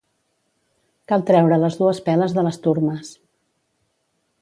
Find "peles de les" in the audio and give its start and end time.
2.09-2.61